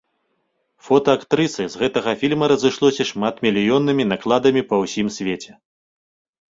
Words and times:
Фота 0.85 1.11
актрысы 1.17 1.63
з 1.75 1.81
гэтага 1.81 2.11
фільма 2.21 2.45
разышлося 2.55 3.03
шматмільённымі 3.11 4.03
накладамі 4.15 4.61
па 4.73 4.85
ўсім 4.87 5.07
свеце. 5.21 5.51